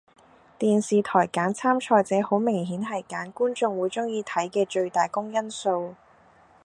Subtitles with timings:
[0.57, 5.93] 電視台揀參賽者好明顯係揀觀眾會鍾意睇嘅最大公因數